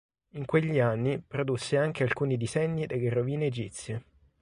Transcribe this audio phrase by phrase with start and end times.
[0.31, 4.03] In quegli anni produsse anche alcuni disegni delle rovine egizie.